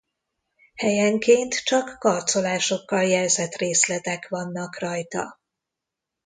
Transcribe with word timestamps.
Helyenként 0.75 1.63
csak 1.63 1.99
karcolásokkal 1.99 3.03
jelzett 3.03 3.55
részletek 3.55 4.27
vannak 4.29 4.79
rajta. 4.79 5.39